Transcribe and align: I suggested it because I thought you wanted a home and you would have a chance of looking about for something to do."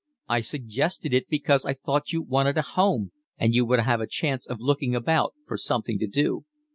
I 0.27 0.41
suggested 0.41 1.13
it 1.13 1.29
because 1.29 1.63
I 1.63 1.75
thought 1.75 2.11
you 2.11 2.23
wanted 2.23 2.57
a 2.57 2.63
home 2.63 3.11
and 3.37 3.53
you 3.53 3.67
would 3.67 3.81
have 3.81 4.01
a 4.01 4.07
chance 4.07 4.47
of 4.47 4.59
looking 4.59 4.95
about 4.95 5.35
for 5.45 5.57
something 5.57 5.99
to 5.99 6.07
do." 6.07 6.43